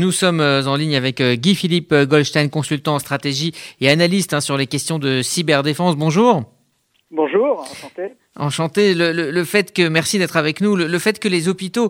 [0.00, 3.50] Nous sommes euh, en ligne avec euh, Guy-Philippe euh, Goldstein, consultant en stratégie
[3.80, 5.96] et analyste hein, sur les questions de cyberdéfense.
[5.96, 6.44] Bonjour.
[7.10, 8.12] Bonjour, enchanté.
[8.36, 8.94] Enchanté.
[8.94, 11.88] Le, fait que, merci d'être avec nous, le, fait que les hôpitaux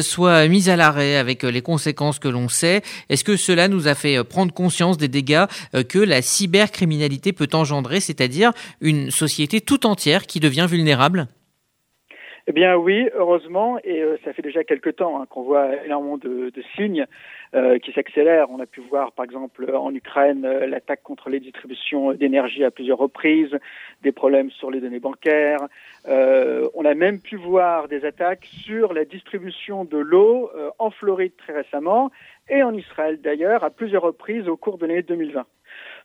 [0.00, 2.80] soient mis à l'arrêt avec les conséquences que l'on sait,
[3.10, 5.44] est-ce que cela nous a fait prendre conscience des dégâts
[5.90, 11.26] que la cybercriminalité peut engendrer, c'est-à-dire une société tout entière qui devient vulnérable?
[12.48, 16.18] Eh bien oui, heureusement, et euh, ça fait déjà quelques temps hein, qu'on voit énormément
[16.18, 17.06] de, de signes
[17.54, 18.50] euh, qui s'accélèrent.
[18.50, 22.70] On a pu voir par exemple en Ukraine euh, l'attaque contre les distributions d'énergie à
[22.70, 23.58] plusieurs reprises,
[24.02, 25.60] des problèmes sur les données bancaires.
[26.06, 31.52] on a même pu voir des attaques sur la distribution de l'eau en Floride très
[31.52, 32.10] récemment
[32.48, 35.44] et en Israël d'ailleurs à plusieurs reprises au cours de l'année 2020.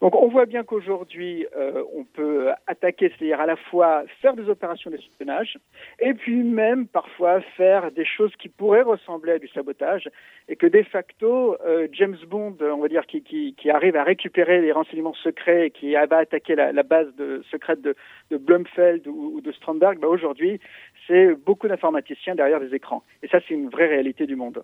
[0.01, 4.49] Donc on voit bien qu'aujourd'hui, euh, on peut attaquer, c'est-à-dire à la fois faire des
[4.49, 5.57] opérations d'espionnage,
[5.99, 10.09] et puis même parfois faire des choses qui pourraient ressembler à du sabotage,
[10.47, 14.03] et que de facto, euh, James Bond, on va dire, qui, qui, qui, arrive à
[14.03, 17.95] récupérer les renseignements secrets, et qui va attaquer la, la base de, secrète de,
[18.31, 20.59] de Blumfeld ou, de Stromberg, bah aujourd'hui,
[21.07, 23.03] c'est beaucoup d'informaticiens derrière des écrans.
[23.23, 24.63] Et ça, c'est une vraie réalité du monde.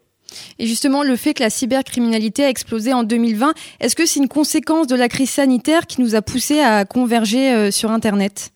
[0.59, 4.27] Et justement, le fait que la cybercriminalité a explosé en 2020, est-ce que c'est une
[4.27, 8.52] conséquence de la crise sanitaire qui nous a poussé à converger euh, sur Internet?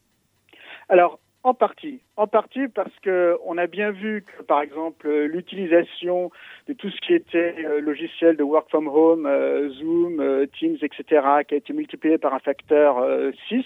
[0.89, 2.01] Alors, en partie.
[2.17, 6.29] En partie parce que on a bien vu que, par exemple, l'utilisation
[6.67, 11.25] de tout ce qui était euh, logiciel de work from home, euh, Zoom, Teams, etc.,
[11.47, 13.01] qui a été multiplié par un facteur
[13.47, 13.63] 6,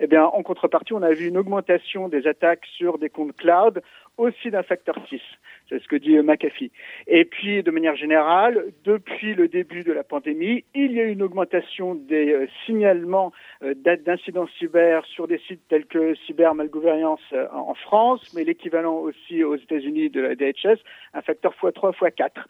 [0.00, 3.82] eh bien, en contrepartie, on a vu une augmentation des attaques sur des comptes cloud
[4.16, 5.20] aussi d'un facteur 6.
[5.68, 6.70] C'est ce que dit McAfee.
[7.06, 11.10] Et puis, de manière générale, depuis le début de la pandémie, il y a eu
[11.10, 13.32] une augmentation des euh, signalements
[13.62, 18.96] euh, d'incidents cyber sur des sites tels que Cyber Malgouvernance euh, en France, mais l'équivalent
[18.96, 20.80] aussi aux États-Unis de la DHS,
[21.12, 22.44] un facteur x3, x4.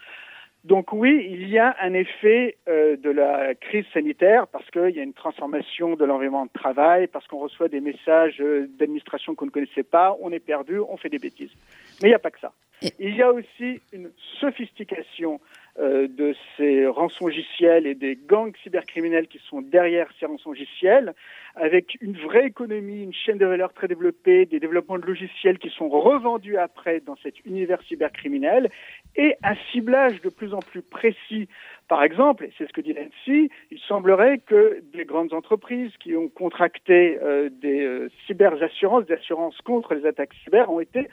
[0.65, 4.99] Donc oui, il y a un effet euh, de la crise sanitaire parce qu'il y
[4.99, 9.45] a une transformation de l'environnement de travail, parce qu'on reçoit des messages euh, d'administration qu'on
[9.45, 11.53] ne connaissait pas, on est perdu, on fait des bêtises.
[12.01, 12.53] Mais il n'y a pas que ça.
[12.99, 15.39] Il y a aussi une sophistication
[15.81, 21.15] euh, de ces rançongiciels et des gangs cybercriminels qui sont derrière ces rançongiciels,
[21.57, 25.71] avec une vraie économie, une chaîne de valeur très développée, des développements de logiciels qui
[25.71, 28.71] sont revendus après dans cet univers cybercriminel,
[29.17, 31.49] et un ciblage de plus en plus précis.
[31.89, 36.15] Par exemple, et c'est ce que dit l'ANSI, il semblerait que des grandes entreprises qui
[36.15, 41.09] ont contracté euh, des euh, cyberassurances, des assurances contre les attaques cyber, ont été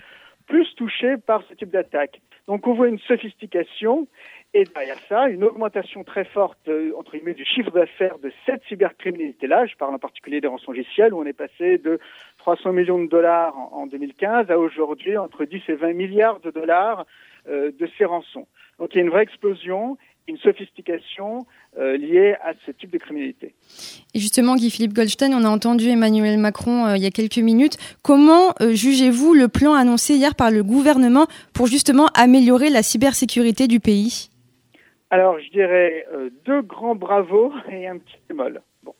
[0.47, 2.21] plus touchées par ce type d'attaque.
[2.47, 4.07] Donc on voit une sophistication
[4.53, 8.61] et derrière ça, une augmentation très forte, euh, entre guillemets, du chiffre d'affaires de cette
[8.67, 9.65] cybercriminalité-là.
[9.65, 11.99] Je parle en particulier des rançongiciels, où on est passé de
[12.39, 17.05] 300 millions de dollars en, 2015 à aujourd'hui entre 10 et 20 milliards de dollars
[17.47, 18.45] euh, de ces rançons.
[18.77, 19.97] Donc il y a une vraie explosion,
[20.27, 21.45] une sophistication
[21.77, 23.55] euh, liée à ce type de criminalité.
[24.13, 27.77] Et justement, Guy-Philippe Goldstein, on a entendu Emmanuel Macron il y a quelques minutes.
[28.03, 33.79] Comment jugez-vous le plan annoncé hier par le gouvernement pour justement améliorer la cybersécurité du
[33.79, 34.30] pays?
[35.11, 38.61] Alors, je dirais euh, deux grands bravos et un petit bémol.
[38.81, 38.95] Bon.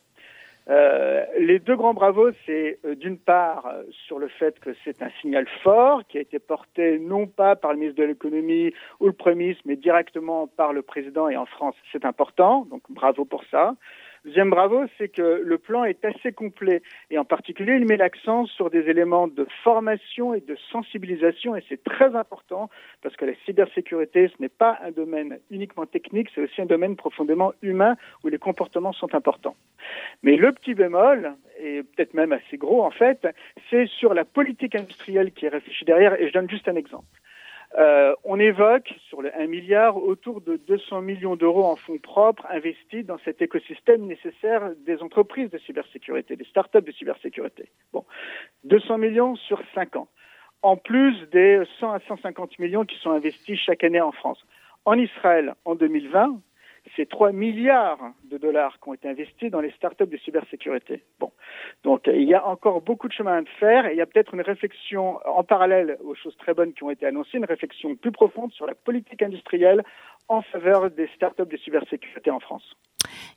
[0.70, 3.74] Euh, les deux grands bravos, c'est euh, d'une part
[4.06, 7.72] sur le fait que c'est un signal fort qui a été porté non pas par
[7.72, 11.46] le ministre de l'économie ou le Premier ministre, mais directement par le président et en
[11.46, 13.76] France, c'est important, donc bravo pour ça.
[14.24, 18.46] Deuxième bravo, c'est que le plan est assez complet et en particulier, il met l'accent
[18.46, 22.70] sur des éléments de formation et de sensibilisation et c'est très important
[23.02, 26.96] parce que la cybersécurité, ce n'est pas un domaine uniquement technique, c'est aussi un domaine
[26.96, 29.56] profondément humain où les comportements sont importants.
[30.22, 33.28] Mais le petit bémol, et peut-être même assez gros en fait,
[33.72, 37.08] c'est sur la politique industrielle qui est réfléchie derrière et je donne juste un exemple.
[37.78, 42.46] Euh, on évoque sur le 1 milliard autour de 200 millions d'euros en fonds propres
[42.50, 47.70] investis dans cet écosystème nécessaire des entreprises de cybersécurité, des startups de cybersécurité.
[47.94, 48.04] Bon,
[48.66, 50.10] 200 millions sur 5 ans,
[50.62, 54.46] en plus des 100 à 150 millions qui sont investis chaque année en France.
[54.84, 56.42] En Israël, en 2020,
[56.96, 58.00] c'est 3 milliards
[58.30, 61.04] de dollars qui ont été investis dans les startups de cybersécurité.
[61.20, 61.32] Bon.
[61.84, 64.34] Donc, il y a encore beaucoup de chemin à faire et il y a peut-être
[64.34, 68.12] une réflexion en parallèle aux choses très bonnes qui ont été annoncées, une réflexion plus
[68.12, 69.84] profonde sur la politique industrielle
[70.28, 72.76] en faveur des startups de cybersécurité en France.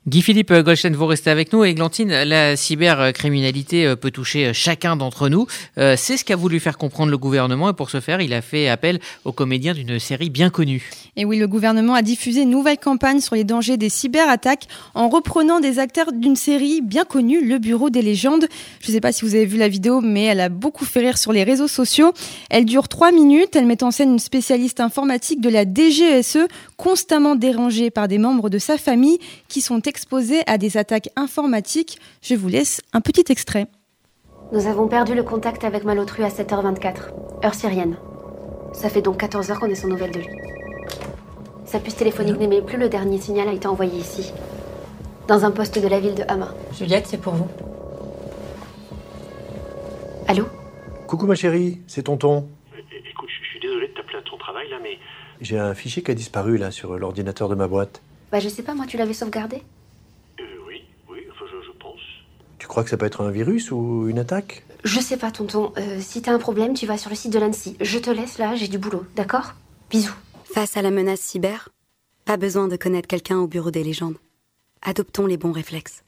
[0.07, 1.63] Guy-Philippe Goldstein, vous restez avec nous.
[1.63, 5.47] Églantine, la cybercriminalité euh, peut toucher euh, chacun d'entre nous.
[5.79, 8.43] Euh, c'est ce qu'a voulu faire comprendre le gouvernement et pour ce faire, il a
[8.43, 10.91] fait appel aux comédiens d'une série bien connue.
[11.15, 15.09] Et oui, le gouvernement a diffusé une nouvelle campagne sur les dangers des cyberattaques en
[15.09, 18.47] reprenant des acteurs d'une série bien connue, Le Bureau des légendes.
[18.81, 20.99] Je ne sais pas si vous avez vu la vidéo, mais elle a beaucoup fait
[20.99, 22.13] rire sur les réseaux sociaux.
[22.51, 23.55] Elle dure trois minutes.
[23.55, 28.51] Elle met en scène une spécialiste informatique de la DGSE, constamment dérangée par des membres
[28.51, 29.17] de sa famille
[29.47, 31.99] qui sont exposés à des attaques informatiques.
[32.21, 33.67] Je vous laisse un petit extrait.
[34.53, 37.97] Nous avons perdu le contact avec Malotru à 7h24, heure syrienne.
[38.73, 40.29] Ça fait donc 14 heures qu'on est sans nouvelles de lui.
[41.65, 44.31] Sa puce téléphonique n'émet plus, le dernier signal a été envoyé ici,
[45.27, 46.53] dans un poste de la ville de Hama.
[46.77, 47.47] Juliette, c'est pour vous.
[50.27, 50.45] Allô
[51.07, 52.47] Coucou ma chérie, c'est tonton.
[52.77, 54.99] Écoute, je suis désolé de t'appeler à ton travail là, mais
[55.41, 58.01] J'ai un fichier qui a disparu là sur l'ordinateur de ma boîte.
[58.31, 59.63] Bah je sais pas, moi tu l'avais sauvegardé?
[60.39, 61.99] Euh, oui, oui, enfin je, je pense.
[62.57, 64.65] Tu crois que ça peut être un virus ou une attaque?
[64.83, 65.73] Je sais pas, tonton.
[65.77, 67.75] Euh, si t'as un problème, tu vas sur le site de l'ANSI.
[67.81, 69.53] Je te laisse là, j'ai du boulot, d'accord?
[69.89, 70.15] Bisous.
[70.43, 71.69] Face à la menace cyber,
[72.23, 74.17] pas besoin de connaître quelqu'un au bureau des légendes.
[74.81, 76.03] Adoptons les bons réflexes.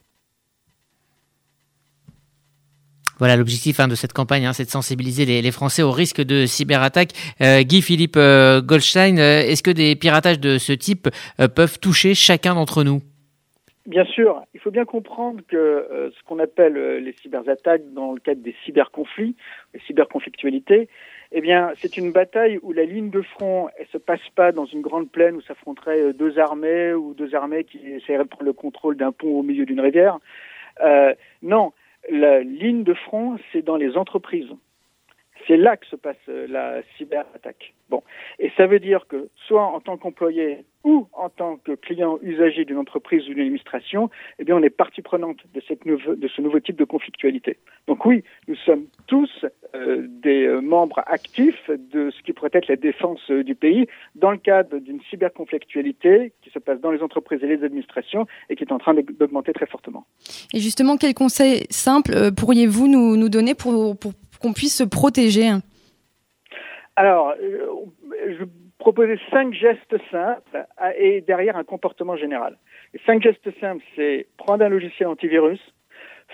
[3.19, 6.21] Voilà l'objectif hein, de cette campagne, hein, c'est de sensibiliser les, les, Français au risque
[6.21, 7.09] de cyberattaque.
[7.41, 11.07] Euh, Guy-Philippe euh, Goldstein, euh, est-ce que des piratages de ce type
[11.39, 13.01] euh, peuvent toucher chacun d'entre nous?
[13.87, 18.19] Bien sûr, il faut bien comprendre que euh, ce qu'on appelle les cyberattaques dans le
[18.19, 19.35] cadre des cyberconflits,
[19.73, 20.89] les cyberconflictualités,
[21.31, 24.65] eh bien, c'est une bataille où la ligne de front, elle se passe pas dans
[24.65, 28.53] une grande plaine où s'affronteraient deux armées ou deux armées qui essaieraient de prendre le
[28.53, 30.19] contrôle d'un pont au milieu d'une rivière.
[31.41, 31.71] non,
[32.09, 34.49] la ligne de front, c'est dans les entreprises.
[35.47, 37.73] C'est là que se passe la cyberattaque.
[37.89, 38.03] Bon,
[38.37, 42.65] et ça veut dire que soit en tant qu'employé ou en tant que client usager
[42.65, 44.09] d'une entreprise ou d'une administration,
[44.39, 47.57] eh bien, on est partie prenante de, ce nouveau type de conflictualité.
[47.87, 49.29] Donc oui, nous sommes tous
[49.75, 54.37] euh, des membres actifs de ce qui pourrait être la défense du pays dans le
[54.37, 58.71] cadre d'une cyberconflictualité qui se passe dans les entreprises et les administrations et qui est
[58.71, 60.05] en train d'augmenter très fortement.
[60.53, 63.97] Et justement, quels conseils simples pourriez-vous nous, donner pour
[64.53, 65.49] puisse se protéger
[66.95, 68.43] Alors, je
[68.79, 70.65] proposais cinq gestes simples
[70.97, 72.57] et derrière un comportement général.
[73.05, 75.59] Cinq gestes simples, c'est prendre un logiciel antivirus,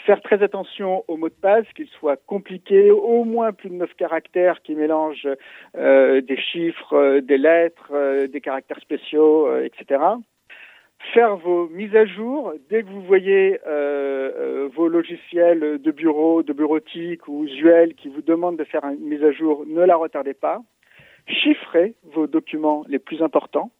[0.05, 3.93] faire très attention aux mots de passe, qu'ils soient compliqués, au moins plus de neuf
[3.95, 5.29] caractères qui mélangent
[5.77, 9.99] euh, des chiffres, euh, des lettres, euh, des caractères spéciaux, etc
[11.11, 16.43] faire vos mises à jour dès que vous voyez euh, euh, vos logiciels de bureau,
[16.43, 19.95] de bureautique ou usuels qui vous demandent de faire une mise à jour, ne la
[19.95, 20.61] retardez pas.
[21.27, 23.71] Chiffrez vos documents les plus importants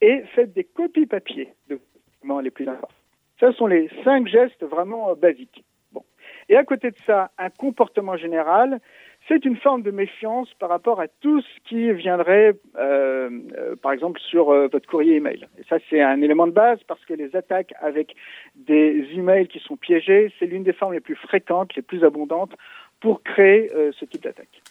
[0.00, 1.78] et faites des copies papier de
[2.12, 2.94] documents les plus importants.
[3.40, 5.64] Ce sont les cinq gestes vraiment euh, basiques.
[5.92, 6.04] Bon.
[6.48, 8.80] Et à côté de ça, un comportement général,
[9.28, 13.92] c'est une forme de méfiance par rapport à tout ce qui viendrait, euh, euh, par
[13.92, 15.46] exemple, sur euh, votre courrier email.
[15.58, 18.14] Et ça, c'est un élément de base parce que les attaques avec
[18.54, 22.52] des emails qui sont piégés, c'est l'une des formes les plus fréquentes, les plus abondantes
[23.00, 24.62] pour créer ce type d'attaque.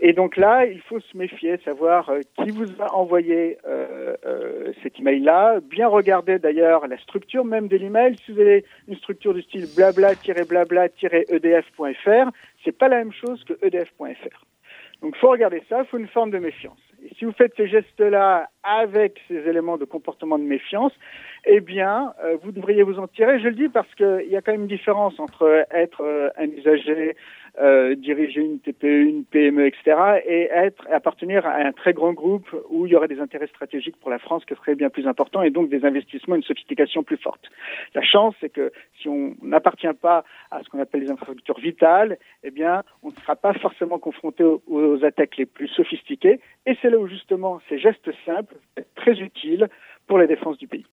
[0.00, 4.72] Et donc là, il faut se méfier, savoir euh, qui vous a envoyé euh, euh,
[4.82, 8.14] cet email-là, bien regarder d'ailleurs la structure même de l'email.
[8.24, 12.30] Si vous avez une structure du style blabla-blabla-edf.fr,
[12.64, 14.44] c'est pas la même chose que edf.fr.
[15.02, 16.78] Donc faut regarder ça, faut une forme de méfiance.
[17.04, 20.92] Et si vous faites ces gestes-là avec ces éléments de comportement de méfiance,
[21.44, 23.38] eh bien, euh, vous devriez vous en tirer.
[23.38, 26.46] Je le dis parce qu'il y a quand même une différence entre être euh, un
[26.46, 27.16] usager,
[27.60, 32.48] euh, diriger une TPE, une PME, etc., et être appartenir à un très grand groupe
[32.70, 35.42] où il y aurait des intérêts stratégiques pour la France qui seraient bien plus importants
[35.42, 37.44] et donc des investissements, une sophistication plus forte.
[37.94, 42.18] La chance, c'est que si on n'appartient pas à ce qu'on appelle les infrastructures vitales,
[42.44, 46.40] eh bien, on ne sera pas forcément confronté aux, aux attaques les plus sophistiquées.
[46.66, 49.68] Et c'est là où justement ces gestes simples sont très utiles
[50.06, 50.84] pour la défense du pays.